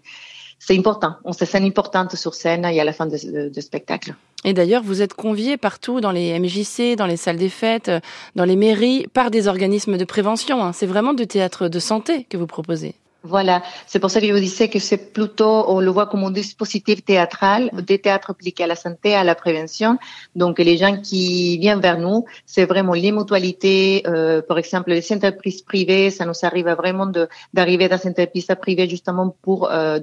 c'est 0.65 0.79
important. 0.79 1.17
On 1.25 1.33
se 1.33 1.45
sent 1.45 1.59
importante 1.59 2.15
sur 2.15 2.35
scène 2.35 2.65
et 2.65 2.81
à 2.81 2.85
la 2.85 2.93
fin 2.93 3.07
de, 3.07 3.61
spectacle. 3.61 4.15
Et 4.45 4.55
d'ailleurs, 4.55 4.85
vous 4.85 5.03
êtes 5.03 5.13
conviés 5.13 5.57
partout 5.57 6.01
dans 6.01 6.13
les 6.13 6.39
MJC, 6.39 6.95
dans 6.97 7.07
les 7.07 7.17
salles 7.17 7.37
des 7.37 7.49
fêtes, 7.49 7.91
dans 8.37 8.45
les 8.45 8.55
mairies, 8.55 9.07
par 9.13 9.33
des 9.33 9.49
organismes 9.49 9.99
de 9.99 10.05
prévention. 10.05 10.63
Hein. 10.65 10.73
C'est 10.73 10.87
vraiment 10.87 11.15
du 11.15 11.27
théâtre 11.27 11.69
de 11.69 11.79
santé 11.81 12.25
que 12.31 12.37
vous 12.37 12.47
proposez. 12.47 12.95
Voilà, 13.25 13.63
c'est 13.87 14.01
pour 14.01 14.11
ça 14.11 14.21
que 14.21 14.27
je 14.27 14.33
vous 14.33 14.41
disais 14.41 14.69
que 14.69 14.81
c'est 14.81 15.13
plutôt, 15.13 15.71
on 15.71 15.79
le 15.79 15.91
voit 15.93 16.07
comme 16.07 16.25
un 16.25 16.33
dispositif 16.33 17.05
théâtral, 17.05 17.71
des 17.73 18.01
théâtres 18.01 18.31
appliqués 18.31 18.65
à 18.65 18.67
la 18.67 18.75
santé, 18.75 19.15
à 19.15 19.23
la 19.23 19.37
prévention. 19.37 19.97
Donc 20.35 20.59
les 20.59 20.77
gens 20.77 21.01
qui 21.01 21.57
viennent 21.59 21.81
vers 21.81 21.99
nous, 21.99 22.25
c'est 22.47 22.65
vraiment 22.65 22.95
les 22.95 23.13
mutualités, 23.13 24.03
euh, 24.09 24.43
par 24.43 24.59
exemple 24.59 24.91
les 24.91 25.13
entreprises 25.13 25.63
privées, 25.63 26.11
ça 26.11 26.27
nous 26.27 26.35
arrive 26.43 26.69
vraiment 26.71 27.07
d'arriver 27.55 27.89
dans 27.89 27.99
ces 27.99 28.09
entreprises 28.09 28.49
privées 28.61 28.89
justement 28.89 29.37
pour 29.43 29.71
euh, 29.71 30.01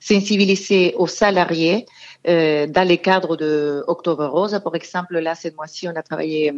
sensibiliser 0.00 0.94
aux 0.96 1.08
salariés 1.08 1.84
euh, 2.26 2.66
dans 2.66 2.88
les 2.88 2.98
cadres 2.98 3.36
de 3.36 3.84
Octobre 3.86 4.24
Rose. 4.26 4.58
Par 4.64 4.74
exemple, 4.74 5.18
là, 5.18 5.34
cette 5.34 5.56
mois-ci, 5.56 5.86
on 5.88 5.94
a 5.94 6.02
travaillé 6.02 6.54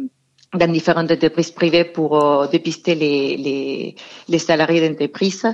dans 0.53 0.71
différentes 0.71 1.09
entreprises 1.11 1.51
privées 1.51 1.85
pour 1.85 2.21
euh, 2.21 2.47
dépister 2.47 2.93
les, 2.95 3.37
les, 3.37 3.95
les 4.27 4.39
salariés 4.39 4.87
d'entreprises 4.87 5.47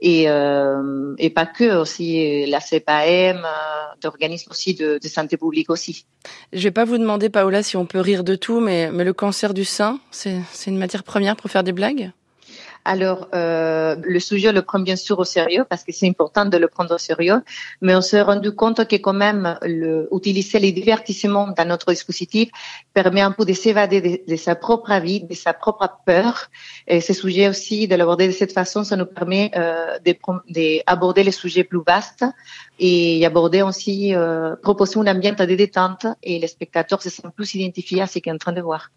et, 0.00 0.28
euh, 0.28 1.14
et 1.18 1.30
pas 1.30 1.46
que, 1.46 1.76
aussi 1.76 2.44
la 2.46 2.60
CPAM, 2.60 3.38
euh, 3.38 3.40
d'organismes 4.02 4.50
aussi 4.50 4.74
de, 4.74 4.98
de, 5.02 5.08
santé 5.08 5.36
publique 5.36 5.70
aussi. 5.70 6.04
Je 6.52 6.62
vais 6.64 6.70
pas 6.70 6.84
vous 6.84 6.98
demander, 6.98 7.30
Paola, 7.30 7.62
si 7.62 7.76
on 7.76 7.86
peut 7.86 8.00
rire 8.00 8.24
de 8.24 8.34
tout, 8.34 8.60
mais, 8.60 8.90
mais 8.92 9.04
le 9.04 9.14
cancer 9.14 9.54
du 9.54 9.64
sein, 9.64 10.00
c'est 10.10 10.42
une 10.66 10.78
matière 10.78 11.02
première 11.02 11.36
pour 11.36 11.50
faire 11.50 11.64
des 11.64 11.72
blagues? 11.72 12.12
Alors, 12.84 13.28
euh, 13.34 13.94
le 14.02 14.18
sujet 14.18 14.52
le 14.52 14.62
prend 14.62 14.80
bien 14.80 14.96
sûr 14.96 15.18
au 15.18 15.24
sérieux 15.24 15.64
parce 15.68 15.84
que 15.84 15.92
c'est 15.92 16.08
important 16.08 16.44
de 16.46 16.56
le 16.56 16.66
prendre 16.66 16.94
au 16.94 16.98
sérieux, 16.98 17.40
mais 17.80 17.94
on 17.94 18.00
s'est 18.00 18.22
rendu 18.22 18.52
compte 18.52 18.86
que 18.88 18.96
quand 18.96 19.12
même, 19.12 19.56
utiliser 20.12 20.58
les 20.58 20.72
divertissements 20.72 21.48
dans 21.56 21.64
notre 21.64 21.92
dispositif 21.92 22.50
permet 22.92 23.20
un 23.20 23.30
peu 23.30 23.44
de 23.44 23.52
s'évader 23.52 24.24
de, 24.26 24.36
sa 24.36 24.56
propre 24.56 24.92
vie, 25.00 25.20
de 25.22 25.34
sa 25.34 25.52
propre 25.52 25.88
peur. 26.04 26.48
Et 26.88 27.00
ce 27.00 27.12
sujet 27.12 27.48
aussi, 27.48 27.86
de 27.86 27.94
l'aborder 27.94 28.26
de 28.26 28.32
cette 28.32 28.52
façon, 28.52 28.82
ça 28.82 28.96
nous 28.96 29.06
permet 29.06 29.52
euh, 29.56 29.98
d'aborder 30.86 31.22
les 31.22 31.32
sujets 31.32 31.64
plus 31.64 31.82
vastes 31.86 32.24
et 32.78 33.24
aborder 33.24 33.62
aussi, 33.62 34.14
euh, 34.14 34.56
proposer 34.56 34.98
un 34.98 35.06
ambiance 35.06 35.36
de 35.36 35.54
détente 35.54 36.06
et 36.22 36.40
les 36.40 36.48
spectateurs 36.48 37.00
se 37.00 37.10
sentent 37.10 37.34
plus 37.34 37.54
identifiés 37.54 38.02
à 38.02 38.06
ce 38.08 38.18
qu'ils 38.18 38.30
sont 38.30 38.36
en 38.36 38.38
train 38.38 38.52
de 38.52 38.60
voir. 38.60 38.90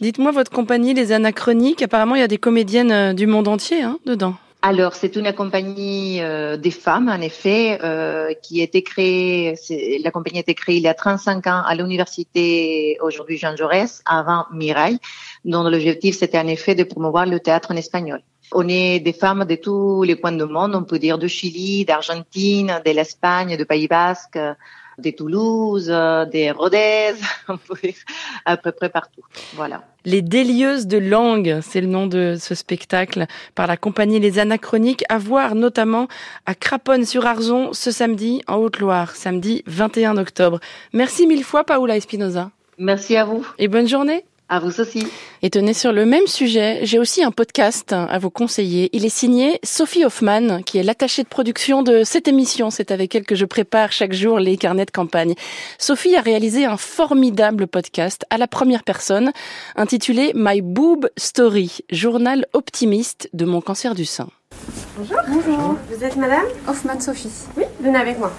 Dites-moi, 0.00 0.30
votre 0.30 0.50
compagnie, 0.50 0.94
Les 0.94 1.12
Anachroniques, 1.12 1.82
apparemment 1.82 2.14
il 2.14 2.20
y 2.20 2.24
a 2.24 2.28
des 2.28 2.38
comédiennes 2.38 2.92
euh, 2.92 3.12
du 3.26 3.32
monde 3.32 3.48
entier 3.48 3.82
hein, 3.82 3.98
dedans. 4.06 4.36
Alors, 4.62 4.94
c'est 4.94 5.14
une 5.16 5.32
compagnie 5.32 6.20
euh, 6.20 6.56
des 6.56 6.70
femmes, 6.70 7.08
en 7.08 7.20
effet, 7.20 7.78
euh, 7.84 8.32
qui 8.42 8.60
a 8.60 8.64
été 8.64 8.82
créée, 8.82 9.54
la 10.02 10.10
compagnie 10.10 10.38
a 10.38 10.40
été 10.40 10.54
créée 10.54 10.76
il 10.76 10.82
y 10.82 10.88
a 10.88 10.94
35 10.94 11.46
ans 11.46 11.62
à 11.64 11.74
l'université, 11.74 12.96
aujourd'hui 13.00 13.36
Jean 13.36 13.54
Jaurès, 13.54 14.02
avant 14.06 14.46
Mirail, 14.52 14.98
dont 15.44 15.62
l'objectif 15.62 16.16
c'était 16.16 16.38
en 16.38 16.48
effet 16.48 16.74
de 16.74 16.84
promouvoir 16.84 17.26
le 17.26 17.38
théâtre 17.38 17.70
en 17.72 17.76
espagnol. 17.76 18.22
On 18.52 18.68
est 18.68 19.00
des 19.00 19.12
femmes 19.12 19.44
de 19.44 19.56
tous 19.56 20.02
les 20.04 20.18
coins 20.18 20.32
du 20.32 20.44
monde, 20.44 20.74
on 20.74 20.84
peut 20.84 20.98
dire 20.98 21.18
de 21.18 21.28
Chili, 21.28 21.84
d'Argentine, 21.84 22.80
de 22.84 22.90
l'Espagne, 22.92 23.56
de 23.56 23.64
Pays 23.64 23.88
Basque, 23.88 24.38
de 24.98 25.10
Toulouse, 25.10 25.86
des 26.30 26.50
Rodez, 26.50 27.14
à 28.44 28.56
peu 28.56 28.72
près 28.72 28.88
partout. 28.88 29.22
Voilà. 29.54 29.82
Les 30.04 30.22
Délieuses 30.22 30.86
de 30.86 30.98
langue, 30.98 31.58
c'est 31.62 31.80
le 31.80 31.88
nom 31.88 32.06
de 32.06 32.36
ce 32.38 32.54
spectacle 32.54 33.26
par 33.54 33.66
la 33.66 33.76
compagnie 33.76 34.20
Les 34.20 34.38
Anachroniques, 34.38 35.04
à 35.08 35.18
voir 35.18 35.54
notamment 35.54 36.06
à 36.46 36.54
Craponne-sur-Arzon 36.54 37.72
ce 37.72 37.90
samedi 37.90 38.42
en 38.46 38.56
Haute-Loire, 38.56 39.16
samedi 39.16 39.64
21 39.66 40.16
octobre. 40.16 40.60
Merci 40.92 41.26
mille 41.26 41.44
fois, 41.44 41.64
Paola 41.64 41.96
Espinoza. 41.96 42.50
Merci 42.78 43.16
à 43.16 43.24
vous. 43.24 43.46
Et 43.58 43.68
bonne 43.68 43.88
journée. 43.88 44.24
À 44.48 44.60
vous 44.60 44.80
aussi. 44.80 45.08
Et 45.42 45.50
tenez 45.50 45.74
sur 45.74 45.92
le 45.92 46.06
même 46.06 46.28
sujet, 46.28 46.78
j'ai 46.84 47.00
aussi 47.00 47.24
un 47.24 47.32
podcast 47.32 47.92
à 47.92 48.16
vous 48.18 48.30
conseiller. 48.30 48.88
Il 48.92 49.04
est 49.04 49.08
signé 49.08 49.58
Sophie 49.64 50.04
Hoffman, 50.04 50.62
qui 50.62 50.78
est 50.78 50.84
l'attachée 50.84 51.24
de 51.24 51.28
production 51.28 51.82
de 51.82 52.04
cette 52.04 52.28
émission. 52.28 52.70
C'est 52.70 52.92
avec 52.92 53.12
elle 53.16 53.24
que 53.24 53.34
je 53.34 53.44
prépare 53.44 53.90
chaque 53.90 54.12
jour 54.12 54.38
les 54.38 54.56
carnets 54.56 54.84
de 54.84 54.92
campagne. 54.92 55.34
Sophie 55.78 56.14
a 56.14 56.20
réalisé 56.20 56.64
un 56.64 56.76
formidable 56.76 57.66
podcast 57.66 58.24
à 58.30 58.38
la 58.38 58.46
première 58.46 58.84
personne, 58.84 59.32
intitulé 59.74 60.30
My 60.36 60.62
Boob 60.62 61.08
Story, 61.16 61.78
journal 61.90 62.46
optimiste 62.52 63.28
de 63.32 63.46
mon 63.46 63.60
cancer 63.60 63.96
du 63.96 64.04
sein. 64.04 64.28
Bonjour. 64.96 65.16
Bonjour. 65.28 65.76
Vous 65.90 66.04
êtes 66.04 66.16
madame 66.16 66.46
Hoffman 66.68 67.00
Sophie. 67.00 67.32
Oui, 67.56 67.64
venez 67.80 67.98
avec 67.98 68.18
moi. 68.18 68.32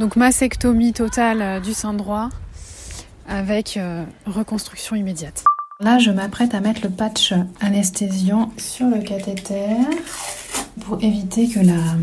Donc 0.00 0.16
mastectomie 0.16 0.92
totale 0.92 1.62
du 1.62 1.72
sein 1.72 1.94
droit 1.94 2.30
avec 3.28 3.76
euh, 3.76 4.04
reconstruction 4.26 4.96
immédiate. 4.96 5.44
Là, 5.80 5.98
je 5.98 6.10
m'apprête 6.10 6.54
à 6.54 6.60
mettre 6.60 6.82
le 6.82 6.90
patch 6.90 7.34
anesthésiant 7.60 8.52
sur 8.56 8.86
le 8.86 9.00
cathéter 9.00 9.76
pour 10.80 11.02
éviter 11.02 11.48
que 11.48 11.60
la, 11.60 11.96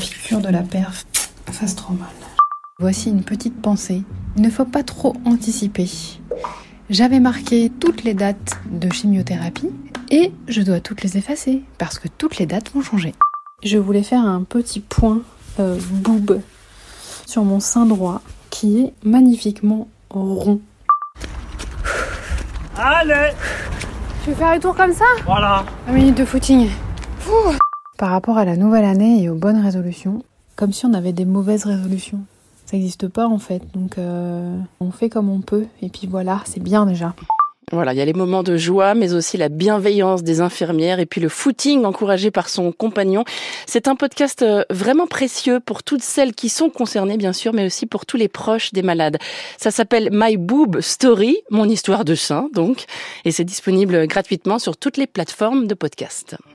piqûre 0.00 0.40
de 0.40 0.48
la 0.48 0.62
perf 0.62 1.06
fasse 1.50 1.76
trop 1.76 1.94
mal. 1.94 2.08
Voici 2.78 3.08
une 3.08 3.22
petite 3.22 3.60
pensée. 3.62 4.02
Il 4.36 4.42
ne 4.42 4.50
faut 4.50 4.64
pas 4.66 4.82
trop 4.82 5.14
anticiper. 5.24 5.88
J'avais 6.90 7.20
marqué 7.20 7.72
toutes 7.80 8.04
les 8.04 8.14
dates 8.14 8.58
de 8.70 8.92
chimiothérapie 8.92 9.70
et 10.10 10.32
je 10.46 10.60
dois 10.62 10.80
toutes 10.80 11.02
les 11.02 11.16
effacer 11.16 11.62
parce 11.78 11.98
que 11.98 12.08
toutes 12.08 12.38
les 12.38 12.46
dates 12.46 12.70
vont 12.72 12.82
changer. 12.82 13.14
Je 13.64 13.78
voulais 13.78 14.02
faire 14.02 14.24
un 14.24 14.42
petit 14.42 14.80
point 14.80 15.22
euh, 15.58 15.78
boob 15.90 16.40
sur 17.26 17.44
mon 17.44 17.60
sein 17.60 17.86
droit 17.86 18.20
qui 18.50 18.80
est 18.80 18.92
magnifiquement 19.02 19.88
rond. 20.10 20.60
Allez 22.78 23.32
Tu 24.22 24.30
veux 24.30 24.36
faire 24.36 24.48
un 24.48 24.58
tour 24.58 24.74
comme 24.74 24.92
ça? 24.92 25.04
Voilà. 25.24 25.64
Un 25.88 25.92
minute 25.92 26.16
de 26.18 26.24
footing. 26.24 26.68
Par 27.96 28.10
rapport 28.10 28.36
à 28.36 28.44
la 28.44 28.56
nouvelle 28.56 28.84
année 28.84 29.22
et 29.22 29.30
aux 29.30 29.34
bonnes 29.34 29.62
résolutions, 29.62 30.22
comme 30.56 30.72
si 30.72 30.84
on 30.84 30.92
avait 30.92 31.12
des 31.12 31.24
mauvaises 31.24 31.64
résolutions. 31.64 32.20
Ça 32.66 32.76
n'existe 32.76 33.08
pas 33.08 33.26
en 33.26 33.38
fait, 33.38 33.62
donc 33.72 33.96
euh, 33.96 34.58
on 34.80 34.90
fait 34.90 35.08
comme 35.08 35.30
on 35.30 35.40
peut, 35.40 35.66
et 35.80 35.88
puis 35.88 36.06
voilà, 36.06 36.40
c'est 36.44 36.62
bien 36.62 36.84
déjà. 36.84 37.14
Voilà, 37.72 37.92
il 37.92 37.96
y 37.96 38.00
a 38.00 38.04
les 38.04 38.12
moments 38.12 38.44
de 38.44 38.56
joie, 38.56 38.94
mais 38.94 39.12
aussi 39.12 39.36
la 39.36 39.48
bienveillance 39.48 40.22
des 40.22 40.40
infirmières 40.40 41.00
et 41.00 41.06
puis 41.06 41.20
le 41.20 41.28
footing 41.28 41.84
encouragé 41.84 42.30
par 42.30 42.48
son 42.48 42.70
compagnon. 42.70 43.24
C'est 43.66 43.88
un 43.88 43.96
podcast 43.96 44.42
euh, 44.42 44.62
vraiment 44.70 45.08
précieux 45.08 45.58
pour 45.58 45.82
toutes 45.82 46.02
celles 46.02 46.32
qui 46.32 46.48
sont 46.48 46.70
concernées, 46.70 47.16
bien 47.16 47.32
sûr, 47.32 47.52
mais 47.52 47.66
aussi 47.66 47.86
pour 47.86 48.06
tous 48.06 48.16
les 48.16 48.28
proches 48.28 48.72
des 48.72 48.82
malades. 48.82 49.18
Ça 49.58 49.72
s'appelle 49.72 50.10
My 50.12 50.36
Boob 50.36 50.80
Story, 50.80 51.38
mon 51.50 51.68
histoire 51.68 52.04
de 52.04 52.14
sein, 52.14 52.48
donc, 52.52 52.84
et 53.24 53.32
c'est 53.32 53.42
disponible 53.42 54.06
gratuitement 54.06 54.60
sur 54.60 54.76
toutes 54.76 54.96
les 54.96 55.08
plateformes 55.08 55.66
de 55.66 55.74
podcast. 55.74 56.36